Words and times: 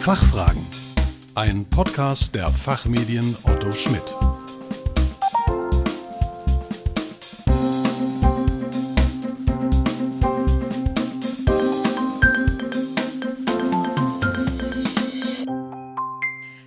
Fachfragen. 0.00 0.64
Ein 1.34 1.66
Podcast 1.68 2.34
der 2.34 2.48
Fachmedien 2.48 3.36
Otto 3.42 3.72
Schmidt. 3.72 4.16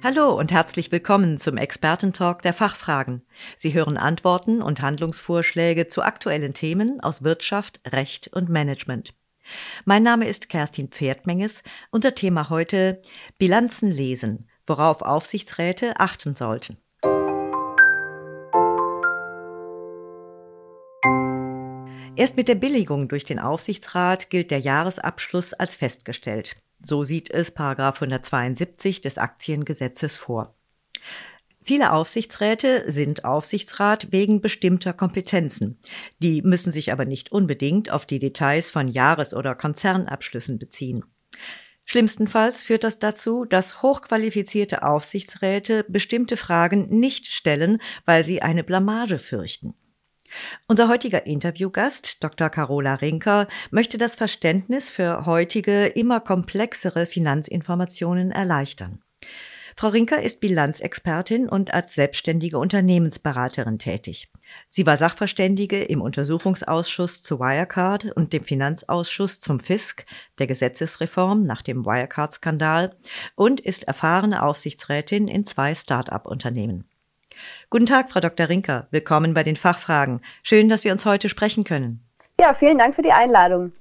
Hallo 0.04 0.38
und 0.38 0.52
herzlich 0.52 0.91
willkommen 0.91 1.38
zum 1.39 1.57
Expertentalk 1.57 2.41
der 2.43 2.54
Fachfragen. 2.54 3.23
Sie 3.57 3.73
hören 3.73 3.98
Antworten 3.98 4.61
und 4.61 4.82
Handlungsvorschläge 4.82 5.88
zu 5.88 6.04
aktuellen 6.04 6.54
Themen 6.54 7.00
aus 7.00 7.23
Wirtschaft, 7.23 7.79
Recht 7.88 8.27
und 8.27 8.50
Management. 8.50 9.16
Mein 9.86 10.04
Name 10.04 10.27
ist 10.27 10.49
Kerstin 10.49 10.89
Pferdmenges. 10.89 11.63
Unser 11.89 12.15
Thema 12.15 12.49
heute 12.49 13.02
Bilanzen 13.38 13.91
lesen, 13.91 14.48
worauf 14.66 15.02
Aufsichtsräte 15.02 15.99
achten 15.99 16.35
sollten. 16.35 16.77
Erst 22.16 22.35
mit 22.38 22.48
der 22.48 22.55
Billigung 22.55 23.07
durch 23.07 23.23
den 23.23 23.40
Aufsichtsrat 23.40 24.29
gilt 24.29 24.52
der 24.52 24.59
Jahresabschluss 24.59 25.54
als 25.54 25.76
festgestellt. 25.76 26.55
So 26.84 27.04
sieht 27.04 27.31
es 27.31 27.55
172 27.57 29.02
des 29.02 29.18
Aktiengesetzes 29.18 30.18
vor. 30.18 30.54
Viele 31.63 31.93
Aufsichtsräte 31.93 32.91
sind 32.91 33.23
Aufsichtsrat 33.23 34.11
wegen 34.11 34.41
bestimmter 34.41 34.93
Kompetenzen. 34.93 35.77
Die 36.20 36.41
müssen 36.41 36.71
sich 36.71 36.91
aber 36.91 37.05
nicht 37.05 37.31
unbedingt 37.31 37.91
auf 37.91 38.05
die 38.07 38.20
Details 38.20 38.71
von 38.71 38.87
Jahres- 38.87 39.35
oder 39.35 39.53
Konzernabschlüssen 39.53 40.57
beziehen. 40.57 41.05
Schlimmstenfalls 41.85 42.63
führt 42.63 42.84
das 42.84 42.99
dazu, 42.99 43.45
dass 43.45 43.81
hochqualifizierte 43.81 44.84
Aufsichtsräte 44.84 45.85
bestimmte 45.87 46.37
Fragen 46.37 46.87
nicht 46.90 47.27
stellen, 47.27 47.79
weil 48.05 48.25
sie 48.25 48.41
eine 48.41 48.63
Blamage 48.63 49.20
fürchten. 49.20 49.75
Unser 50.68 50.87
heutiger 50.87 51.25
Interviewgast, 51.25 52.23
Dr. 52.23 52.49
Carola 52.49 52.96
Rinker, 52.96 53.48
möchte 53.70 53.98
das 53.98 54.15
Verständnis 54.15 54.90
für 54.90 55.25
heutige, 55.25 55.87
immer 55.87 56.21
komplexere 56.21 57.05
Finanzinformationen 57.05 58.31
erleichtern. 58.31 59.03
Frau 59.76 59.90
Rinker 59.90 60.22
ist 60.22 60.40
Bilanzexpertin 60.40 61.50
und 61.50 61.74
als 61.74 61.96
selbstständige 61.96 62.58
Unternehmensberaterin 62.58 63.80
tätig. 63.80 64.30
Sie 64.69 64.86
war 64.86 64.97
Sachverständige 64.97 65.84
im 65.84 66.02
Untersuchungsausschuss 66.02 67.24
zu 67.24 67.40
Wirecard 67.40 68.12
und 68.16 68.34
dem 68.34 68.44
Finanzausschuss 68.44 69.40
zum 69.40 69.59
Fisk 69.59 70.06
der 70.40 70.47
Gesetzesreform 70.47 71.46
nach 71.46 71.62
dem 71.62 71.86
Wirecard-Skandal 71.86 72.96
und 73.36 73.62
ist 73.62 73.86
erfahrene 73.86 74.44
Aufsichtsrätin 74.44 75.28
in 75.28 75.46
zwei 75.46 75.74
Start-up-Unternehmen. 75.74 76.88
Guten 77.69 77.86
Tag, 77.86 78.12
Frau 78.12 78.19
Dr. 78.19 78.50
Rinker. 78.50 78.88
Willkommen 78.92 79.34
bei 79.34 79.44
den 79.44 79.56
Fachfragen. 79.56 80.22
Schön, 80.44 80.69
dass 80.69 80.84
wir 80.84 80.92
uns 80.92 81.06
heute 81.06 81.30
sprechen 81.30 81.64
können. 81.64 82.06
Ja, 82.40 82.53
vielen 82.53 82.78
Dank 82.78 82.96
für 82.96 83.03
die 83.03 83.12
Einladung. 83.12 83.72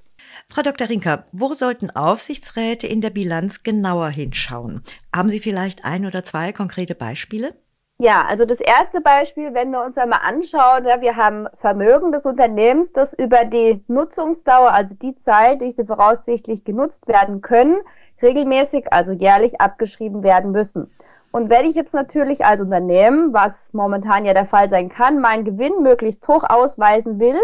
Frau 0.47 0.61
Dr. 0.61 0.89
Rinker, 0.89 1.25
wo 1.31 1.53
sollten 1.53 1.89
Aufsichtsräte 1.89 2.87
in 2.87 3.01
der 3.01 3.09
Bilanz 3.09 3.63
genauer 3.63 4.09
hinschauen? 4.09 4.81
Haben 5.15 5.29
Sie 5.29 5.39
vielleicht 5.39 5.85
ein 5.85 6.05
oder 6.05 6.23
zwei 6.23 6.51
konkrete 6.51 6.95
Beispiele? 6.95 7.53
Ja, 7.97 8.25
also 8.25 8.45
das 8.45 8.59
erste 8.59 8.99
Beispiel, 8.99 9.53
wenn 9.53 9.69
wir 9.69 9.83
uns 9.83 9.95
einmal 9.95 10.21
anschauen, 10.23 10.85
ja, 10.85 11.01
wir 11.01 11.15
haben 11.15 11.47
Vermögen 11.57 12.11
des 12.11 12.25
Unternehmens, 12.25 12.91
das 12.93 13.13
über 13.13 13.45
die 13.45 13.83
Nutzungsdauer, 13.87 14.71
also 14.71 14.95
die 14.95 15.15
Zeit, 15.17 15.61
die 15.61 15.69
sie 15.69 15.85
voraussichtlich 15.85 16.63
genutzt 16.63 17.07
werden 17.07 17.41
können, 17.41 17.77
regelmäßig, 18.23 18.91
also 18.91 19.11
jährlich 19.11 19.61
abgeschrieben 19.61 20.23
werden 20.23 20.51
müssen. 20.51 20.91
Und 21.31 21.51
wenn 21.51 21.65
ich 21.65 21.75
jetzt 21.75 21.93
natürlich 21.93 22.43
als 22.43 22.61
Unternehmen, 22.61 23.33
was 23.33 23.71
momentan 23.71 24.25
ja 24.25 24.33
der 24.33 24.45
Fall 24.45 24.71
sein 24.71 24.89
kann, 24.89 25.19
meinen 25.19 25.45
Gewinn 25.45 25.83
möglichst 25.83 26.27
hoch 26.27 26.43
ausweisen 26.49 27.19
will, 27.19 27.39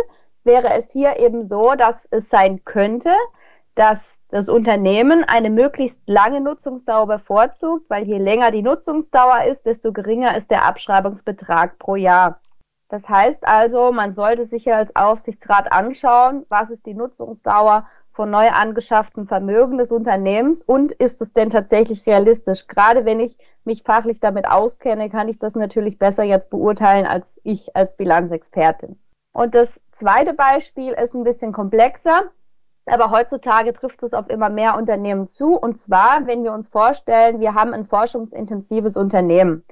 wäre 0.48 0.74
es 0.74 0.92
hier 0.92 1.20
eben 1.20 1.46
so, 1.46 1.76
dass 1.76 2.08
es 2.10 2.30
sein 2.30 2.66
könnte, 2.66 3.12
dass 3.76 4.00
das 4.30 4.50
Unternehmen 4.50 5.24
eine 5.24 5.50
möglichst 5.50 6.02
lange 6.08 6.42
Nutzungsdauer 6.42 7.08
bevorzugt, 7.08 7.90
weil 7.90 8.06
je 8.06 8.18
länger 8.18 8.52
die 8.52 8.64
Nutzungsdauer 8.64 9.44
ist, 9.44 9.66
desto 9.66 9.94
geringer 9.94 10.36
ist 10.36 10.50
der 10.50 10.66
Abschreibungsbetrag 10.66 11.78
pro 11.78 11.96
Jahr. 11.96 12.42
Das 12.90 13.08
heißt 13.08 13.46
also, 13.46 13.92
man 13.92 14.12
sollte 14.14 14.46
sich 14.46 14.72
als 14.72 14.96
Aufsichtsrat 14.96 15.72
anschauen, 15.72 16.46
was 16.50 16.70
ist 16.72 16.86
die 16.86 16.94
Nutzungsdauer 16.94 17.86
von 18.12 18.30
neu 18.30 18.50
angeschafften 18.50 19.28
Vermögen 19.28 19.78
des 19.78 19.92
Unternehmens 19.92 20.64
und 20.64 20.94
ist 20.94 21.22
es 21.22 21.34
denn 21.34 21.50
tatsächlich 21.50 22.06
realistisch? 22.08 22.68
Gerade 22.68 23.06
wenn 23.06 23.20
ich 23.20 23.38
mich 23.66 23.84
fachlich 23.84 24.20
damit 24.20 24.48
auskenne, 24.48 25.10
kann 25.10 25.28
ich 25.28 25.38
das 25.38 25.56
natürlich 25.56 26.00
besser 26.00 26.24
jetzt 26.24 26.50
beurteilen 26.50 27.06
als 27.06 27.28
ich 27.44 27.76
als 27.76 27.96
Bilanzexpertin. 27.98 28.98
Und 29.38 29.54
das 29.54 29.80
zweite 29.92 30.34
Beispiel 30.34 30.94
ist 30.94 31.14
ein 31.14 31.24
bisschen 31.24 31.52
komplexer, 31.52 32.24
aber 32.88 33.12
heutzutage 33.12 33.72
trifft 33.72 34.02
es 34.02 34.16
auf 34.16 34.32
immer 34.32 34.50
mehr 34.50 34.76
Unternehmen 34.76 35.30
zu. 35.30 35.54
Und 35.54 35.80
zwar, 35.80 36.26
wenn 36.26 36.44
wir 36.44 36.54
uns 36.54 36.70
vorstellen, 36.70 37.40
wir 37.40 37.54
haben 37.54 37.72
ein 37.72 37.86
forschungsintensives 37.86 38.98
Unternehmen, 38.98 39.64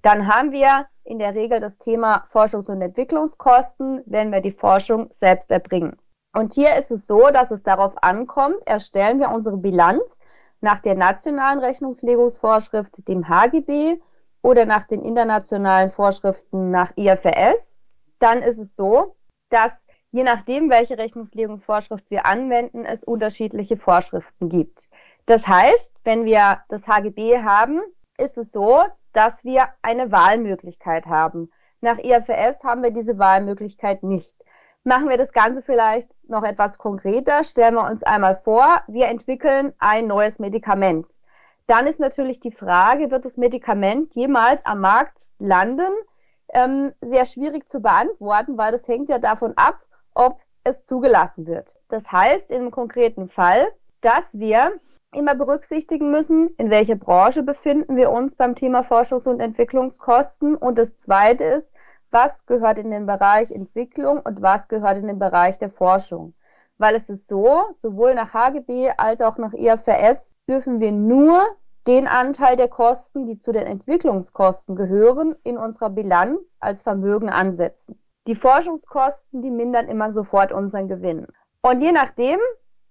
dann 0.00 0.26
haben 0.26 0.52
wir 0.52 0.86
in 1.04 1.18
der 1.18 1.34
Regel 1.34 1.60
das 1.60 1.76
Thema 1.76 2.24
Forschungs- 2.32 2.70
und 2.70 2.80
Entwicklungskosten, 2.80 4.02
wenn 4.06 4.32
wir 4.32 4.40
die 4.40 4.52
Forschung 4.52 5.08
selbst 5.10 5.50
erbringen. 5.50 5.98
Und 6.32 6.54
hier 6.54 6.74
ist 6.76 6.90
es 6.90 7.06
so, 7.06 7.28
dass 7.30 7.50
es 7.50 7.62
darauf 7.62 8.02
ankommt, 8.02 8.66
erstellen 8.66 9.20
wir 9.20 9.28
unsere 9.28 9.58
Bilanz 9.58 10.18
nach 10.62 10.78
der 10.78 10.94
nationalen 10.94 11.58
Rechnungslegungsvorschrift, 11.58 13.06
dem 13.06 13.28
HGB 13.28 14.00
oder 14.40 14.64
nach 14.64 14.86
den 14.86 15.02
internationalen 15.02 15.90
Vorschriften 15.90 16.70
nach 16.70 16.96
IFRS, 16.96 17.79
dann 18.20 18.42
ist 18.42 18.58
es 18.58 18.76
so, 18.76 19.16
dass 19.48 19.86
je 20.10 20.22
nachdem, 20.22 20.70
welche 20.70 20.98
Rechnungslegungsvorschrift 20.98 22.10
wir 22.10 22.26
anwenden, 22.26 22.84
es 22.84 23.04
unterschiedliche 23.04 23.76
Vorschriften 23.76 24.48
gibt. 24.48 24.88
Das 25.26 25.46
heißt, 25.46 25.90
wenn 26.04 26.24
wir 26.24 26.60
das 26.68 26.86
HGB 26.86 27.42
haben, 27.42 27.80
ist 28.18 28.38
es 28.38 28.52
so, 28.52 28.84
dass 29.12 29.44
wir 29.44 29.68
eine 29.82 30.12
Wahlmöglichkeit 30.12 31.06
haben. 31.06 31.50
Nach 31.80 31.98
IFRS 31.98 32.64
haben 32.64 32.82
wir 32.82 32.90
diese 32.90 33.18
Wahlmöglichkeit 33.18 34.02
nicht. 34.02 34.36
Machen 34.84 35.08
wir 35.08 35.16
das 35.16 35.32
Ganze 35.32 35.62
vielleicht 35.62 36.08
noch 36.28 36.42
etwas 36.42 36.78
konkreter. 36.78 37.44
Stellen 37.44 37.74
wir 37.74 37.86
uns 37.86 38.02
einmal 38.02 38.34
vor, 38.34 38.82
wir 38.86 39.06
entwickeln 39.06 39.72
ein 39.78 40.06
neues 40.06 40.38
Medikament. 40.38 41.06
Dann 41.66 41.86
ist 41.86 42.00
natürlich 42.00 42.40
die 42.40 42.50
Frage, 42.50 43.10
wird 43.10 43.24
das 43.24 43.36
Medikament 43.36 44.14
jemals 44.14 44.64
am 44.64 44.80
Markt 44.80 45.18
landen? 45.38 45.92
Ähm, 46.52 46.92
sehr 47.00 47.24
schwierig 47.24 47.68
zu 47.68 47.80
beantworten, 47.80 48.58
weil 48.58 48.72
das 48.72 48.86
hängt 48.88 49.08
ja 49.08 49.18
davon 49.18 49.52
ab, 49.56 49.78
ob 50.14 50.40
es 50.64 50.84
zugelassen 50.84 51.46
wird. 51.46 51.74
Das 51.88 52.10
heißt 52.10 52.50
im 52.50 52.70
konkreten 52.70 53.28
Fall, 53.28 53.68
dass 54.00 54.38
wir 54.38 54.72
immer 55.12 55.34
berücksichtigen 55.34 56.10
müssen, 56.10 56.48
in 56.56 56.70
welcher 56.70 56.96
Branche 56.96 57.42
befinden 57.42 57.96
wir 57.96 58.10
uns 58.10 58.36
beim 58.36 58.54
Thema 58.54 58.82
Forschungs- 58.82 59.28
und 59.28 59.40
Entwicklungskosten. 59.40 60.54
Und 60.56 60.78
das 60.78 60.96
Zweite 60.96 61.44
ist, 61.44 61.74
was 62.10 62.44
gehört 62.46 62.78
in 62.78 62.90
den 62.90 63.06
Bereich 63.06 63.50
Entwicklung 63.50 64.20
und 64.20 64.42
was 64.42 64.68
gehört 64.68 64.98
in 64.98 65.06
den 65.06 65.18
Bereich 65.18 65.58
der 65.58 65.70
Forschung. 65.70 66.34
Weil 66.78 66.94
es 66.94 67.08
ist 67.08 67.28
so, 67.28 67.64
sowohl 67.74 68.14
nach 68.14 68.32
HGB 68.32 68.92
als 68.96 69.20
auch 69.20 69.38
nach 69.38 69.52
IFRS 69.52 70.34
dürfen 70.48 70.80
wir 70.80 70.92
nur 70.92 71.44
den 71.86 72.06
Anteil 72.06 72.56
der 72.56 72.68
Kosten, 72.68 73.26
die 73.26 73.38
zu 73.38 73.52
den 73.52 73.66
Entwicklungskosten 73.66 74.76
gehören, 74.76 75.34
in 75.44 75.58
unserer 75.58 75.90
Bilanz 75.90 76.56
als 76.60 76.82
Vermögen 76.82 77.30
ansetzen. 77.30 77.98
Die 78.26 78.34
Forschungskosten, 78.34 79.42
die 79.42 79.50
mindern 79.50 79.88
immer 79.88 80.12
sofort 80.12 80.52
unseren 80.52 80.88
Gewinn. 80.88 81.26
Und 81.62 81.80
je 81.80 81.92
nachdem, 81.92 82.38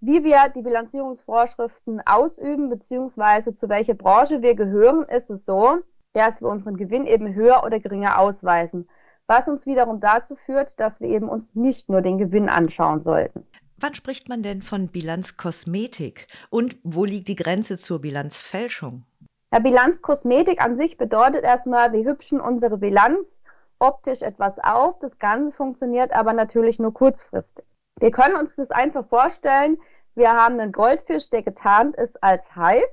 wie 0.02 0.24
wir 0.24 0.50
die 0.56 0.62
Bilanzierungsvorschriften 0.62 2.02
ausüben, 2.06 2.70
beziehungsweise 2.70 3.54
zu 3.54 3.70
welcher 3.70 3.94
Branche 3.94 4.42
wir 4.42 4.56
gehören, 4.56 5.04
ist 5.04 5.30
es 5.30 5.46
so, 5.46 5.78
dass 6.14 6.42
wir 6.42 6.50
unseren 6.50 6.78
Gewinn 6.78 7.06
eben 7.06 7.34
höher 7.36 7.64
oder 7.64 7.80
geringer 7.80 8.20
ausweisen 8.20 8.88
was 9.30 9.48
uns 9.48 9.68
wiederum 9.68 10.00
dazu 10.00 10.36
führt, 10.36 10.80
dass 10.80 11.00
wir 11.00 11.08
eben 11.08 11.30
uns 11.30 11.54
nicht 11.54 11.88
nur 11.88 12.02
den 12.02 12.18
Gewinn 12.18 12.50
anschauen 12.50 13.00
sollten. 13.00 13.46
Wann 13.82 13.96
spricht 13.96 14.28
man 14.28 14.44
denn 14.44 14.62
von 14.62 14.90
Bilanzkosmetik 14.90 16.28
und 16.50 16.76
wo 16.84 17.06
liegt 17.06 17.30
die 17.30 17.38
Grenze 17.38 17.78
zur 17.78 18.02
Bilanzfälschung? 18.02 19.06
Ja, 19.54 19.60
Bilanzkosmetik 19.60 20.62
an 20.62 20.76
sich 20.76 20.98
bedeutet 20.98 21.46
erstmal, 21.46 21.94
wir 21.94 22.04
hübschen 22.04 22.42
unsere 22.42 22.78
Bilanz 22.78 23.42
optisch 23.80 24.22
etwas 24.22 24.60
auf. 24.60 25.00
Das 25.00 25.18
Ganze 25.18 25.56
funktioniert 25.56 26.12
aber 26.12 26.34
natürlich 26.34 26.78
nur 26.80 26.94
kurzfristig. 26.94 27.66
Wir 28.02 28.12
können 28.12 28.36
uns 28.36 28.58
das 28.58 28.70
einfach 28.70 29.08
vorstellen, 29.08 29.78
wir 30.14 30.34
haben 30.34 30.60
einen 30.60 30.74
Goldfisch, 30.74 31.30
der 31.30 31.44
getarnt 31.44 31.96
ist 31.96 32.22
als 32.22 32.54
Hai. 32.58 32.84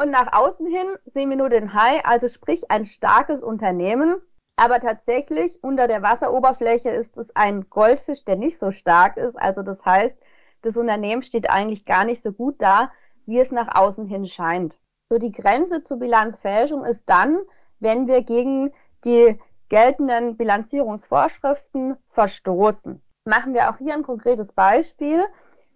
Und 0.00 0.10
nach 0.10 0.32
außen 0.32 0.66
hin 0.66 0.88
sehen 1.04 1.28
wir 1.28 1.36
nur 1.36 1.50
den 1.50 1.74
Hai, 1.74 2.02
also 2.04 2.28
sprich 2.28 2.70
ein 2.70 2.86
starkes 2.86 3.42
Unternehmen, 3.42 4.22
aber 4.56 4.80
tatsächlich 4.80 5.62
unter 5.62 5.86
der 5.86 6.00
Wasseroberfläche 6.00 6.88
ist 6.88 7.18
es 7.18 7.36
ein 7.36 7.66
Goldfisch, 7.68 8.24
der 8.24 8.36
nicht 8.36 8.58
so 8.58 8.70
stark 8.70 9.18
ist. 9.18 9.38
Also 9.38 9.62
das 9.62 9.84
heißt, 9.84 10.16
das 10.62 10.76
Unternehmen 10.76 11.22
steht 11.22 11.48
eigentlich 11.50 11.84
gar 11.84 12.04
nicht 12.04 12.22
so 12.22 12.32
gut 12.32 12.56
da, 12.58 12.90
wie 13.26 13.38
es 13.38 13.50
nach 13.50 13.74
außen 13.74 14.06
hin 14.06 14.26
scheint. 14.26 14.76
So 15.08 15.18
die 15.18 15.32
Grenze 15.32 15.82
zur 15.82 15.98
Bilanzfälschung 15.98 16.84
ist 16.84 17.04
dann, 17.06 17.40
wenn 17.78 18.06
wir 18.06 18.22
gegen 18.22 18.72
die 19.04 19.38
geltenden 19.68 20.36
Bilanzierungsvorschriften 20.36 21.96
verstoßen. 22.10 23.02
Machen 23.24 23.54
wir 23.54 23.70
auch 23.70 23.78
hier 23.78 23.94
ein 23.94 24.02
konkretes 24.02 24.52
Beispiel. 24.52 25.24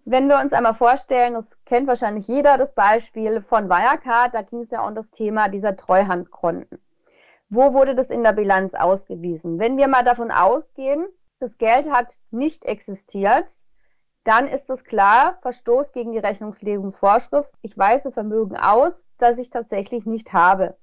Wenn 0.03 0.27
wir 0.27 0.39
uns 0.39 0.53
einmal 0.53 0.73
vorstellen, 0.73 1.33
das 1.33 1.49
kennt 1.65 1.87
wahrscheinlich 1.87 2.27
jeder, 2.27 2.57
das 2.57 2.75
Beispiel 2.75 3.41
von 3.41 3.69
Wirecard, 3.69 4.33
da 4.35 4.41
ging 4.43 4.61
es 4.61 4.71
ja 4.71 4.85
um 4.85 4.93
das 4.93 5.11
Thema 5.11 5.49
dieser 5.49 5.75
Treuhandkonten. 5.75 6.79
Wo 7.49 7.73
wurde 7.73 7.95
das 7.95 8.09
in 8.09 8.23
der 8.23 8.33
Bilanz 8.33 8.73
ausgewiesen? 8.73 9.59
Wenn 9.59 9.77
wir 9.77 9.87
mal 9.87 10.03
davon 10.03 10.31
ausgehen, 10.31 11.07
das 11.39 11.57
Geld 11.57 11.91
hat 11.91 12.17
nicht 12.31 12.65
existiert, 12.65 13.51
dann 14.25 14.47
ist 14.47 14.69
es 14.71 14.83
klar, 14.83 15.37
Verstoß 15.41 15.91
gegen 15.91 16.11
die 16.11 16.17
Rechnungslegungsvorschrift. 16.17 17.49
Ich 17.61 17.77
weise 17.77 18.11
Vermögen 18.11 18.57
aus, 18.57 19.05
das 19.19 19.37
ich 19.37 19.51
tatsächlich 19.51 20.05
nicht 20.05 20.33
habe. 20.33 20.75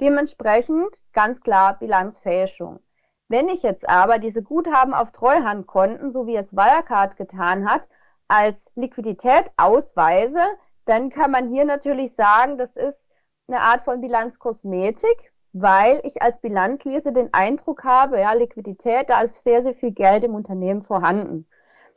Dementsprechend 0.00 1.00
ganz 1.12 1.40
klar 1.40 1.78
Bilanzfälschung. 1.78 2.80
Wenn 3.28 3.48
ich 3.48 3.62
jetzt 3.62 3.88
aber 3.88 4.18
diese 4.18 4.42
Guthaben 4.42 4.92
auf 4.92 5.12
Treuhandkonten, 5.12 6.10
so 6.10 6.26
wie 6.26 6.34
es 6.34 6.52
Wirecard 6.52 7.16
getan 7.16 7.70
hat, 7.70 7.88
als 8.26 8.72
Liquidität 8.74 9.52
ausweise, 9.56 10.40
dann 10.84 11.10
kann 11.10 11.30
man 11.30 11.52
hier 11.52 11.64
natürlich 11.64 12.16
sagen, 12.16 12.58
das 12.58 12.76
ist 12.76 13.08
eine 13.46 13.60
Art 13.60 13.82
von 13.82 14.00
Bilanzkosmetik, 14.00 15.32
weil 15.52 16.00
ich 16.02 16.22
als 16.22 16.40
Bilanzlese 16.40 17.12
den 17.12 17.32
Eindruck 17.32 17.84
habe, 17.84 18.18
ja, 18.18 18.32
Liquidität, 18.32 19.10
da 19.10 19.20
ist 19.20 19.44
sehr, 19.44 19.62
sehr 19.62 19.74
viel 19.74 19.92
Geld 19.92 20.24
im 20.24 20.34
Unternehmen 20.34 20.82
vorhanden. 20.82 21.46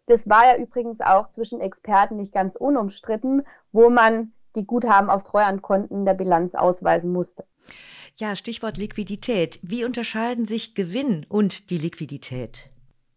Das 0.05 0.29
war 0.29 0.45
ja 0.45 0.57
übrigens 0.57 0.99
auch 1.01 1.29
zwischen 1.29 1.61
Experten 1.61 2.17
nicht 2.17 2.33
ganz 2.33 2.55
unumstritten, 2.55 3.43
wo 3.71 3.89
man 3.89 4.33
die 4.55 4.65
Guthaben 4.65 5.09
auf 5.09 5.23
Treuhandkonten 5.23 6.05
der 6.05 6.13
Bilanz 6.13 6.55
ausweisen 6.55 7.11
musste. 7.11 7.45
Ja, 8.17 8.35
Stichwort 8.35 8.77
Liquidität. 8.77 9.59
Wie 9.63 9.85
unterscheiden 9.85 10.45
sich 10.45 10.75
Gewinn 10.75 11.25
und 11.27 11.69
die 11.69 11.77
Liquidität? 11.77 12.69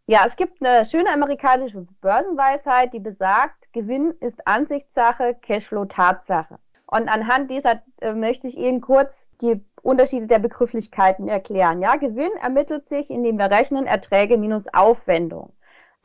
Ja, 0.06 0.24
es 0.26 0.36
gibt 0.36 0.64
eine 0.64 0.84
schöne 0.84 1.10
amerikanische 1.10 1.86
Börsenweisheit, 2.00 2.94
die 2.94 3.00
besagt, 3.00 3.72
Gewinn 3.72 4.12
ist 4.20 4.46
Ansichtssache, 4.46 5.36
Cashflow 5.42 5.86
Tatsache. 5.86 6.58
Und 6.86 7.08
anhand 7.08 7.50
dieser 7.50 7.82
äh, 8.00 8.12
möchte 8.12 8.46
ich 8.46 8.56
Ihnen 8.56 8.80
kurz 8.80 9.28
die 9.42 9.60
Unterschiede 9.82 10.28
der 10.28 10.38
Begrifflichkeiten 10.38 11.26
erklären. 11.26 11.82
Ja, 11.82 11.96
Gewinn 11.96 12.30
ermittelt 12.40 12.86
sich, 12.86 13.10
indem 13.10 13.36
wir 13.38 13.50
rechnen 13.50 13.86
Erträge 13.86 14.38
minus 14.38 14.72
Aufwendung. 14.72 15.52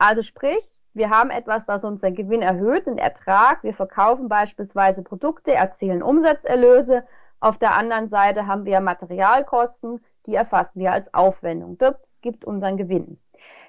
Also 0.02 0.22
sprich, 0.22 0.64
wir 0.94 1.10
haben 1.10 1.30
etwas, 1.30 1.64
das 1.64 1.84
unseren 1.84 2.16
Gewinn 2.16 2.42
erhöht, 2.42 2.86
den 2.86 2.98
Ertrag. 2.98 3.62
Wir 3.62 3.72
verkaufen 3.72 4.28
beispielsweise 4.28 5.04
Produkte, 5.04 5.54
erzielen 5.54 6.02
Umsatzerlöse. 6.02 7.04
Auf 7.38 7.56
der 7.58 7.76
anderen 7.76 8.08
Seite 8.08 8.48
haben 8.48 8.64
wir 8.64 8.80
Materialkosten, 8.80 10.04
die 10.26 10.34
erfassen 10.34 10.80
wir 10.80 10.90
als 10.90 11.14
Aufwendung. 11.14 11.78
Das 11.78 12.20
gibt 12.20 12.44
unseren 12.44 12.76
Gewinn. 12.78 13.20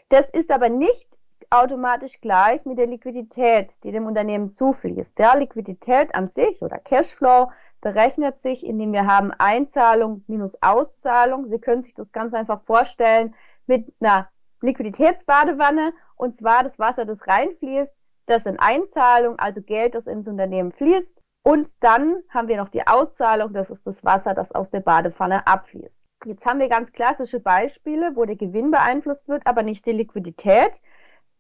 Das 0.10 0.28
ist 0.32 0.50
aber 0.50 0.70
nicht 0.70 1.08
automatisch 1.52 2.20
gleich 2.20 2.66
mit 2.66 2.80
der 2.80 2.88
Liquidität, 2.88 3.84
die 3.84 3.92
dem 3.92 4.08
Unternehmen 4.08 4.50
zufließt. 4.50 5.20
Der 5.20 5.36
Liquidität 5.36 6.16
an 6.16 6.30
sich 6.30 6.64
oder 6.64 6.80
Cashflow 6.80 7.52
berechnet 7.80 8.40
sich, 8.40 8.66
indem 8.66 8.92
wir 8.92 9.06
haben 9.06 9.32
Einzahlung 9.38 10.24
minus 10.26 10.60
Auszahlung. 10.64 11.48
Sie 11.48 11.60
können 11.60 11.84
sich 11.84 11.94
das 11.94 12.12
ganz 12.12 12.34
einfach 12.34 12.64
vorstellen 12.64 13.36
mit 13.68 13.94
einer 14.00 14.30
Liquiditätsbadewanne 14.64 15.94
und 16.16 16.36
zwar 16.36 16.64
das 16.64 16.80
Wasser, 16.80 17.06
das 17.06 17.28
reinfließt, 17.28 17.92
das 18.26 18.44
sind 18.44 18.60
Einzahlungen, 18.60 19.38
also 19.38 19.62
Geld, 19.62 19.96
das 19.96 20.08
ins 20.08 20.28
Unternehmen 20.28 20.72
fließt. 20.72 21.22
Und 21.46 21.68
dann 21.82 22.24
haben 22.30 22.48
wir 22.48 22.56
noch 22.56 22.70
die 22.70 22.88
Auszahlung, 22.88 23.52
das 23.54 23.70
ist 23.70 23.86
das 23.86 24.04
Wasser, 24.06 24.34
das 24.34 24.54
aus 24.54 24.72
der 24.72 24.80
Badewanne 24.80 25.46
abfließt. 25.46 26.00
Jetzt 26.26 26.46
haben 26.46 26.60
wir 26.60 26.70
ganz 26.70 26.94
klassische 26.94 27.42
Beispiele, 27.42 28.16
wo 28.16 28.24
der 28.24 28.38
Gewinn 28.38 28.72
beeinflusst 28.72 29.28
wird, 29.28 29.46
aber 29.46 29.62
nicht 29.62 29.86
die 29.86 29.92
Liquidität. 29.92 30.82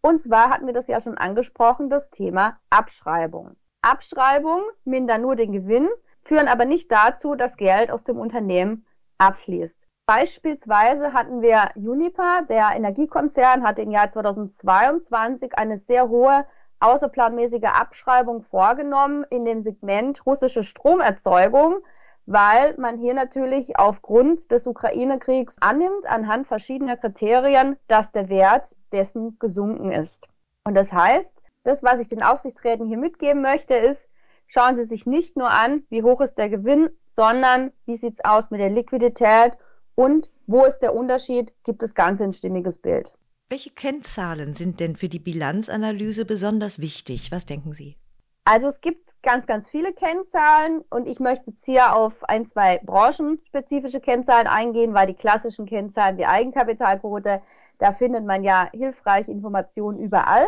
Und 0.02 0.20
zwar 0.20 0.50
hatten 0.50 0.66
wir 0.66 0.74
das 0.74 0.88
ja 0.88 1.00
schon 1.00 1.18
angesprochen, 1.18 1.90
das 1.90 2.10
Thema 2.10 2.60
Abschreibung. 2.70 3.56
Abschreibung 3.81 4.64
mindern 4.84 5.22
nur 5.22 5.38
den 5.38 5.54
Gewinn, 5.54 5.88
führen 6.24 6.50
aber 6.50 6.66
nicht 6.66 6.92
dazu, 6.92 7.36
dass 7.36 7.56
Geld 7.56 7.90
aus 7.90 8.04
dem 8.04 8.18
Unternehmen 8.18 8.86
abfließt. 9.18 9.88
Beispielsweise 10.06 11.14
hatten 11.14 11.42
wir 11.42 11.70
Uniper, 11.76 12.42
der 12.50 12.72
Energiekonzern, 12.76 13.64
hatte 13.64 13.84
im 13.84 13.92
Jahr 13.92 14.12
2022 14.12 15.58
eine 15.58 15.78
sehr 15.78 16.10
hohe 16.10 16.46
außerplanmäßige 16.82 17.64
Abschreibung 17.64 18.42
vorgenommen 18.42 19.24
in 19.30 19.46
dem 19.46 19.62
Segment 19.62 20.26
russische 20.26 20.64
Stromerzeugung, 20.64 21.78
weil 22.26 22.76
man 22.78 22.98
hier 22.98 23.14
natürlich 23.14 23.80
aufgrund 23.80 24.52
des 24.52 24.68
Ukraine-Kriegs 24.68 25.56
annimmt, 25.62 26.06
anhand 26.06 26.48
verschiedener 26.48 26.98
Kriterien, 26.98 27.78
dass 27.88 28.12
der 28.12 28.28
Wert 28.28 28.76
dessen 28.92 29.40
gesunken 29.40 29.94
ist. 29.94 30.28
Und 30.66 30.76
das 30.76 30.92
heißt, 30.92 31.42
das, 31.64 31.82
was 31.82 32.02
ich 32.02 32.10
den 32.10 32.24
Aufsichtsräten 32.24 32.88
hier 32.88 32.98
mitgeben 32.98 33.42
möchte, 33.42 33.76
ist, 33.76 34.06
schauen 34.48 34.76
Sie 34.76 34.84
sich 34.84 35.06
nicht 35.06 35.38
nur 35.38 35.50
an, 35.50 35.84
wie 35.90 36.04
hoch 36.04 36.20
ist 36.20 36.38
der 36.38 36.50
Gewinn, 36.50 36.90
sondern 37.06 37.72
wie 37.86 37.96
sieht 37.96 38.16
es 38.16 38.26
aus 38.26 38.52
mit 38.52 38.60
der 38.60 38.70
Liquidität 38.70 39.58
und 39.95 40.31
wo 40.48 40.66
ist 40.66 40.80
der 40.80 40.95
Unterschied? 40.95 41.54
Gibt 41.63 41.84
das 41.84 41.95
Ganze 41.95 42.24
ein 42.24 42.34
stimmiges 42.34 42.80
Bild? 42.80 43.16
Welche 43.50 43.69
Kennzahlen 43.69 44.54
sind 44.56 44.80
denn 44.80 44.95
für 44.95 45.10
die 45.10 45.19
Bilanzanalyse 45.19 46.25
besonders 46.25 46.80
wichtig? 46.80 47.31
Was 47.31 47.45
denken 47.45 47.74
Sie? 47.74 47.98
Also 48.45 48.68
es 48.68 48.81
gibt 48.81 49.22
ganz, 49.22 49.45
ganz 49.45 49.69
viele 49.69 49.94
Kennzahlen 49.94 50.84
und 50.90 51.07
ich 51.07 51.19
möchte 51.19 51.51
jetzt 51.51 51.66
hier 51.66 51.95
auf 51.95 52.13
ein, 52.24 52.45
zwei 52.45 52.80
branchenspezifische 52.84 54.01
Kennzahlen 54.01 54.48
eingehen, 54.48 54.94
weil 54.94 55.07
die 55.07 55.13
klassischen 55.13 55.66
Kennzahlen 55.66 56.18
wie 56.18 56.25
Eigenkapitalquote, 56.25 57.42
da 57.78 57.92
findet 57.94 58.25
man 58.25 58.44
ja 58.44 58.69
hilfreiche 58.74 59.31
Informationen 59.31 59.98
überall. 59.98 60.46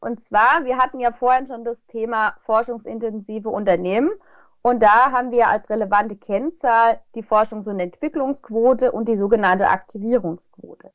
Und 0.00 0.22
zwar, 0.22 0.64
wir 0.64 0.78
hatten 0.78 0.98
ja 0.98 1.12
vorhin 1.12 1.46
schon 1.46 1.62
das 1.62 1.84
Thema 1.86 2.36
forschungsintensive 2.46 3.50
Unternehmen 3.50 4.10
und 4.62 4.82
da 4.82 5.10
haben 5.10 5.30
wir 5.30 5.48
als 5.48 5.70
relevante 5.70 6.16
Kennzahl 6.16 7.00
die 7.14 7.22
Forschungs- 7.22 7.68
und 7.68 7.80
Entwicklungsquote 7.80 8.92
und 8.92 9.08
die 9.08 9.16
sogenannte 9.16 9.68
Aktivierungsquote. 9.68 10.92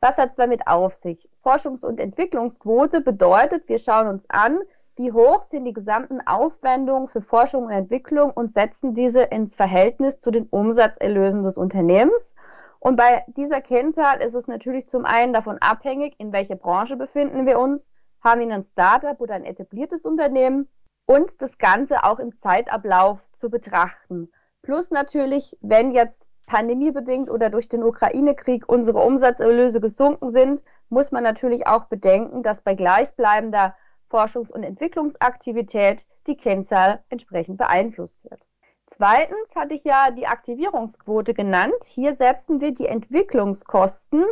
Was 0.00 0.18
hat 0.18 0.30
es 0.30 0.36
damit 0.36 0.66
auf 0.68 0.94
sich? 0.94 1.28
Forschungs- 1.44 1.84
und 1.84 1.98
Entwicklungsquote 1.98 3.00
bedeutet, 3.00 3.68
wir 3.68 3.78
schauen 3.78 4.06
uns 4.06 4.30
an, 4.30 4.60
wie 4.94 5.12
hoch 5.12 5.42
sind 5.42 5.64
die 5.64 5.72
gesamten 5.72 6.20
Aufwendungen 6.26 7.08
für 7.08 7.22
Forschung 7.22 7.66
und 7.66 7.70
Entwicklung 7.70 8.30
und 8.30 8.52
setzen 8.52 8.94
diese 8.94 9.22
ins 9.22 9.56
Verhältnis 9.56 10.20
zu 10.20 10.30
den 10.30 10.46
Umsatzerlösen 10.46 11.42
des 11.42 11.58
Unternehmens. 11.58 12.34
Und 12.80 12.96
bei 12.96 13.24
dieser 13.28 13.60
Kennzahl 13.60 14.20
ist 14.20 14.34
es 14.34 14.46
natürlich 14.46 14.86
zum 14.86 15.04
einen 15.04 15.32
davon 15.32 15.58
abhängig, 15.58 16.14
in 16.18 16.32
welcher 16.32 16.56
Branche 16.56 16.96
befinden 16.96 17.46
wir 17.46 17.58
uns. 17.58 17.92
Haben 18.22 18.40
wir 18.40 18.54
ein 18.54 18.64
Startup 18.64 19.20
oder 19.20 19.34
ein 19.34 19.44
etabliertes 19.44 20.04
Unternehmen? 20.04 20.68
Und 21.08 21.40
das 21.40 21.56
Ganze 21.58 22.04
auch 22.04 22.18
im 22.18 22.36
Zeitablauf 22.36 23.18
zu 23.38 23.48
betrachten. 23.48 24.30
Plus 24.62 24.90
natürlich, 24.90 25.56
wenn 25.62 25.90
jetzt 25.90 26.28
pandemiebedingt 26.46 27.30
oder 27.30 27.48
durch 27.48 27.68
den 27.68 27.82
Ukraine-Krieg 27.82 28.68
unsere 28.68 28.98
Umsatzerlöse 28.98 29.80
gesunken 29.80 30.30
sind, 30.30 30.62
muss 30.90 31.10
man 31.10 31.22
natürlich 31.22 31.66
auch 31.66 31.86
bedenken, 31.86 32.42
dass 32.42 32.60
bei 32.60 32.74
gleichbleibender 32.74 33.74
Forschungs- 34.10 34.52
und 34.52 34.62
Entwicklungsaktivität 34.62 36.04
die 36.26 36.36
Kennzahl 36.36 37.02
entsprechend 37.08 37.56
beeinflusst 37.56 38.22
wird. 38.24 38.46
Zweitens 38.86 39.54
hatte 39.54 39.74
ich 39.74 39.84
ja 39.84 40.10
die 40.10 40.26
Aktivierungsquote 40.26 41.32
genannt. 41.34 41.84
Hier 41.84 42.16
setzen 42.16 42.60
wir 42.60 42.72
die 42.72 42.86
Entwicklungskosten, 42.86 44.24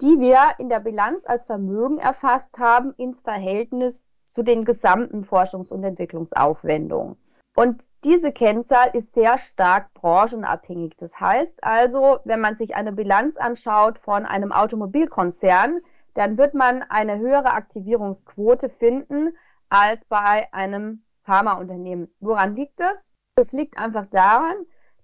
die 0.00 0.18
wir 0.18 0.54
in 0.58 0.68
der 0.68 0.80
Bilanz 0.80 1.26
als 1.26 1.46
Vermögen 1.46 1.98
erfasst 1.98 2.58
haben, 2.58 2.92
ins 2.96 3.20
Verhältnis 3.20 4.06
zu 4.32 4.42
den 4.42 4.64
gesamten 4.64 5.24
Forschungs- 5.24 5.72
und 5.72 5.84
Entwicklungsaufwendungen. 5.84 7.16
Und 7.56 7.82
diese 8.04 8.32
Kennzahl 8.32 8.90
ist 8.94 9.12
sehr 9.12 9.36
stark 9.36 9.92
branchenabhängig. 9.94 10.96
Das 10.98 11.18
heißt 11.18 11.62
also, 11.64 12.20
wenn 12.24 12.40
man 12.40 12.56
sich 12.56 12.74
eine 12.74 12.92
Bilanz 12.92 13.36
anschaut 13.36 13.98
von 13.98 14.24
einem 14.24 14.52
Automobilkonzern, 14.52 15.80
dann 16.14 16.38
wird 16.38 16.54
man 16.54 16.82
eine 16.82 17.18
höhere 17.18 17.52
Aktivierungsquote 17.52 18.68
finden 18.68 19.36
als 19.68 20.04
bei 20.08 20.52
einem 20.52 21.02
Pharmaunternehmen. 21.22 22.12
Woran 22.20 22.56
liegt 22.56 22.80
das? 22.80 23.14
Das 23.36 23.52
liegt 23.52 23.78
einfach 23.78 24.06
daran, 24.06 24.56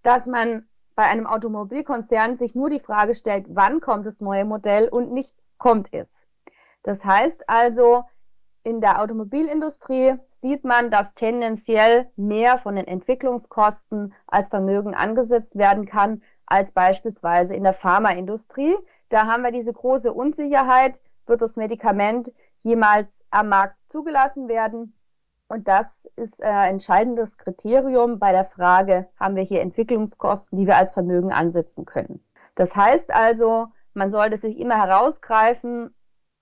dass 0.02 0.26
man 0.26 0.66
bei 0.95 1.04
einem 1.04 1.26
Automobilkonzern 1.26 2.38
sich 2.38 2.54
nur 2.54 2.71
die 2.71 2.80
Frage 2.80 3.14
stellt, 3.14 3.47
wann 3.50 3.80
kommt 3.80 4.06
das 4.06 4.21
neue 4.21 4.45
Modell 4.45 4.88
und 4.88 5.12
nicht 5.12 5.35
kommt 5.59 5.92
es. 5.92 6.26
Das 6.83 7.04
heißt 7.04 7.49
also, 7.49 8.04
in 8.66 8.80
der 8.80 9.00
Automobilindustrie 9.00 10.16
sieht 10.32 10.64
man, 10.64 10.90
dass 10.90 11.14
tendenziell 11.14 12.11
mehr 12.16 12.58
von 12.58 12.75
den 12.75 12.88
Entwicklungskosten 12.88 14.12
als 14.26 14.49
Vermögen 14.49 14.92
angesetzt 14.92 15.56
werden 15.56 15.87
kann 15.87 16.20
als 16.46 16.73
beispielsweise 16.73 17.54
in 17.54 17.62
der 17.62 17.75
Pharmaindustrie. 17.75 18.75
Da 19.08 19.26
haben 19.26 19.44
wir 19.44 19.52
diese 19.52 19.73
große 19.73 20.12
Unsicherheit, 20.12 21.00
wird 21.26 21.42
das 21.42 21.54
Medikament 21.54 22.32
jemals 22.58 23.25
am 23.30 23.50
Markt 23.50 23.78
zugelassen 23.88 24.49
werden? 24.49 24.99
Und 25.46 25.68
das 25.68 26.11
ist 26.16 26.42
ein 26.42 26.70
entscheidendes 26.73 27.38
Kriterium 27.38 28.18
bei 28.18 28.32
der 28.32 28.44
Frage, 28.44 29.06
haben 29.16 29.37
wir 29.37 29.44
hier 29.44 29.61
Entwicklungskosten, 29.61 30.58
die 30.58 30.66
wir 30.66 30.76
als 30.76 30.92
Vermögen 30.92 31.32
ansetzen 31.32 31.85
können. 31.85 32.20
Das 32.56 32.75
heißt 32.75 33.14
also, 33.14 33.68
man 33.94 34.11
sollte 34.11 34.38
sich 34.38 34.58
immer 34.58 34.76
herausgreifen, 34.76 35.94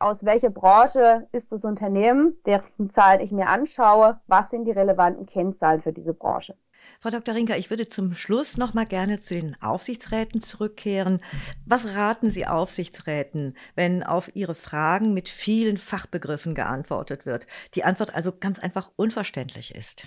aus 0.05 0.25
welcher 0.27 0.51
Branche 0.51 1.27
ist 1.33 1.51
das 1.51 1.65
Unternehmen, 1.65 2.37
dessen 2.45 2.91
Zahlen 2.91 3.21
ich 3.21 3.33
mir 3.33 3.49
anschaue, 3.49 4.21
was 4.27 4.51
sind 4.51 4.67
die 4.67 4.73
relevanten 4.73 5.25
Kennzahlen 5.25 5.81
für 5.81 5.95
diese 5.95 6.13
Branche. 6.13 6.55
Frau 7.01 7.09
Dr. 7.09 7.35
Rinker, 7.35 7.57
ich 7.57 7.71
würde 7.71 7.89
zum 7.89 8.13
Schluss 8.13 8.59
noch 8.59 8.75
mal 8.75 8.85
gerne 8.85 9.21
zu 9.21 9.35
den 9.35 9.57
Aufsichtsräten 9.63 10.43
zurückkehren. 10.43 11.23
Was 11.65 11.97
raten 11.97 12.31
Sie 12.31 12.47
Aufsichtsräten, 12.47 13.57
wenn 13.75 14.03
auf 14.03 14.37
Ihre 14.37 14.55
Fragen 14.55 15.15
mit 15.15 15.31
vielen 15.31 15.79
Fachbegriffen 15.79 16.55
geantwortet 16.55 17.25
wird? 17.25 17.47
Die 17.75 17.85
Antwort 17.85 18.15
also 18.15 18.31
ganz 18.39 18.59
einfach 18.59 18.91
unverständlich 18.97 19.75
ist. 19.75 20.07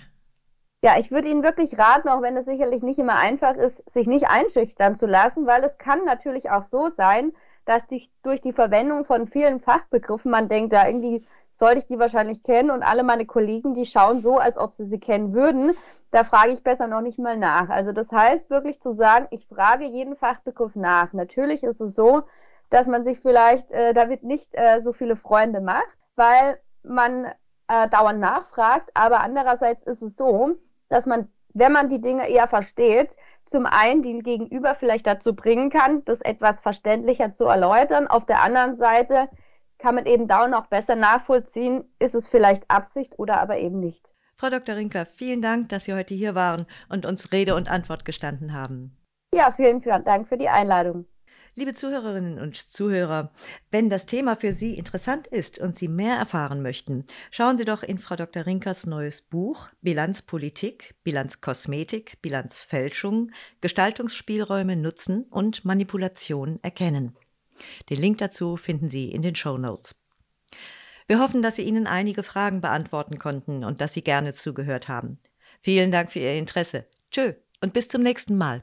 Ja, 0.84 0.96
ich 0.96 1.10
würde 1.10 1.28
Ihnen 1.28 1.42
wirklich 1.42 1.76
raten, 1.76 2.08
auch 2.08 2.22
wenn 2.22 2.36
es 2.36 2.46
sicherlich 2.46 2.84
nicht 2.84 3.00
immer 3.00 3.16
einfach 3.16 3.56
ist, 3.56 3.90
sich 3.90 4.06
nicht 4.06 4.28
einschüchtern 4.28 4.94
zu 4.94 5.08
lassen, 5.08 5.44
weil 5.44 5.64
es 5.64 5.76
kann 5.78 6.04
natürlich 6.04 6.50
auch 6.50 6.62
so 6.62 6.88
sein, 6.88 7.32
dass 7.68 7.86
sich 7.88 8.10
durch 8.22 8.40
die 8.40 8.54
Verwendung 8.54 9.04
von 9.04 9.26
vielen 9.26 9.60
Fachbegriffen 9.60 10.30
man 10.30 10.48
denkt, 10.48 10.72
ja, 10.72 10.86
irgendwie 10.86 11.22
sollte 11.52 11.78
ich 11.78 11.86
die 11.86 11.98
wahrscheinlich 11.98 12.42
kennen 12.42 12.70
und 12.70 12.82
alle 12.82 13.02
meine 13.02 13.26
Kollegen, 13.26 13.74
die 13.74 13.84
schauen 13.84 14.20
so, 14.20 14.38
als 14.38 14.56
ob 14.56 14.72
sie 14.72 14.86
sie 14.86 14.98
kennen 14.98 15.34
würden. 15.34 15.76
Da 16.10 16.24
frage 16.24 16.52
ich 16.52 16.62
besser 16.62 16.86
noch 16.86 17.02
nicht 17.02 17.18
mal 17.18 17.36
nach. 17.36 17.68
Also 17.68 17.92
das 17.92 18.10
heißt 18.10 18.48
wirklich 18.48 18.80
zu 18.80 18.92
sagen, 18.92 19.26
ich 19.32 19.46
frage 19.46 19.84
jeden 19.84 20.16
Fachbegriff 20.16 20.76
nach. 20.76 21.12
Natürlich 21.12 21.62
ist 21.62 21.80
es 21.80 21.94
so, 21.94 22.22
dass 22.70 22.86
man 22.86 23.04
sich 23.04 23.20
vielleicht 23.20 23.70
äh, 23.72 23.92
damit 23.92 24.22
nicht 24.22 24.48
äh, 24.52 24.80
so 24.80 24.94
viele 24.94 25.16
Freunde 25.16 25.60
macht, 25.60 25.98
weil 26.16 26.58
man 26.82 27.26
äh, 27.68 27.88
dauernd 27.90 28.20
nachfragt. 28.20 28.90
Aber 28.94 29.20
andererseits 29.20 29.84
ist 29.84 30.00
es 30.00 30.16
so, 30.16 30.56
dass 30.88 31.04
man, 31.04 31.28
wenn 31.54 31.72
man 31.72 31.88
die 31.88 32.00
Dinge 32.00 32.28
eher 32.28 32.48
versteht, 32.48 33.16
zum 33.44 33.66
einen 33.66 34.02
den 34.02 34.22
Gegenüber 34.22 34.74
vielleicht 34.74 35.06
dazu 35.06 35.34
bringen 35.34 35.70
kann, 35.70 36.04
das 36.04 36.20
etwas 36.20 36.60
verständlicher 36.60 37.32
zu 37.32 37.44
erläutern. 37.44 38.06
Auf 38.06 38.26
der 38.26 38.42
anderen 38.42 38.76
Seite 38.76 39.28
kann 39.78 39.94
man 39.94 40.06
eben 40.06 40.28
da 40.28 40.46
noch 40.48 40.66
besser 40.66 40.96
nachvollziehen, 40.96 41.84
ist 41.98 42.14
es 42.14 42.28
vielleicht 42.28 42.70
Absicht 42.70 43.18
oder 43.18 43.40
aber 43.40 43.58
eben 43.58 43.80
nicht. 43.80 44.14
Frau 44.36 44.50
Dr. 44.50 44.76
Rinker, 44.76 45.06
vielen 45.06 45.42
Dank, 45.42 45.68
dass 45.70 45.84
Sie 45.84 45.94
heute 45.94 46.14
hier 46.14 46.34
waren 46.34 46.66
und 46.88 47.06
uns 47.06 47.32
Rede 47.32 47.54
und 47.54 47.70
Antwort 47.70 48.04
gestanden 48.04 48.52
haben. 48.52 48.96
Ja, 49.34 49.50
vielen, 49.50 49.80
vielen 49.80 50.04
Dank 50.04 50.28
für 50.28 50.36
die 50.36 50.48
Einladung. 50.48 51.06
Liebe 51.54 51.74
Zuhörerinnen 51.74 52.38
und 52.38 52.56
Zuhörer, 52.56 53.32
wenn 53.70 53.90
das 53.90 54.06
Thema 54.06 54.36
für 54.36 54.52
Sie 54.52 54.74
interessant 54.74 55.26
ist 55.26 55.58
und 55.58 55.76
Sie 55.76 55.88
mehr 55.88 56.16
erfahren 56.16 56.62
möchten, 56.62 57.04
schauen 57.30 57.58
Sie 57.58 57.64
doch 57.64 57.82
in 57.82 57.98
Frau 57.98 58.16
Dr. 58.16 58.46
Rinkers 58.46 58.86
neues 58.86 59.22
Buch 59.22 59.70
Bilanzpolitik, 59.80 60.94
Bilanzkosmetik, 61.04 62.20
Bilanzfälschung, 62.22 63.32
Gestaltungsspielräume 63.60 64.76
nutzen 64.76 65.24
und 65.24 65.64
Manipulation 65.64 66.58
erkennen. 66.62 67.16
Den 67.90 68.00
Link 68.00 68.18
dazu 68.18 68.56
finden 68.56 68.88
Sie 68.88 69.10
in 69.10 69.22
den 69.22 69.34
Show 69.34 69.58
Notes. 69.58 70.00
Wir 71.08 71.20
hoffen, 71.20 71.42
dass 71.42 71.56
wir 71.56 71.64
Ihnen 71.64 71.86
einige 71.86 72.22
Fragen 72.22 72.60
beantworten 72.60 73.18
konnten 73.18 73.64
und 73.64 73.80
dass 73.80 73.94
Sie 73.94 74.02
gerne 74.02 74.34
zugehört 74.34 74.88
haben. 74.88 75.18
Vielen 75.60 75.90
Dank 75.90 76.12
für 76.12 76.20
Ihr 76.20 76.34
Interesse. 76.34 76.86
Tschö 77.10 77.32
und 77.60 77.72
bis 77.72 77.88
zum 77.88 78.02
nächsten 78.02 78.36
Mal. 78.36 78.62